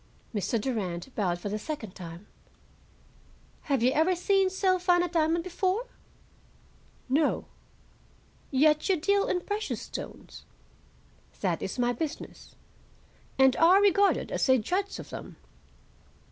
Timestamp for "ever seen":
3.91-4.49